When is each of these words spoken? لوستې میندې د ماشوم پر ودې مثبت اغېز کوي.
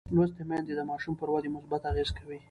لوستې 0.15 0.43
میندې 0.49 0.73
د 0.75 0.81
ماشوم 0.89 1.13
پر 1.17 1.27
ودې 1.33 1.49
مثبت 1.55 1.81
اغېز 1.91 2.09
کوي. 2.17 2.37